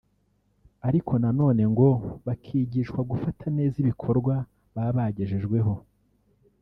ariko 0.87 1.13
na 1.21 1.29
none 1.39 1.63
ngo 1.73 1.87
bakigishwa 2.25 2.99
gufata 3.11 3.45
neza 3.57 3.75
ibikorwa 3.83 4.33
baba 4.73 4.91
bagejejweho 4.97 5.73